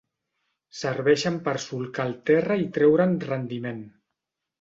Serveixen 0.77 1.35
per 1.47 1.53
solcar 1.65 2.05
el 2.11 2.15
terra 2.29 2.57
i 2.63 2.65
treure'n 2.79 3.13
rendiment. 3.27 3.85